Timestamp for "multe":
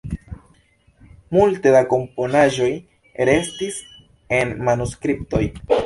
1.37-1.73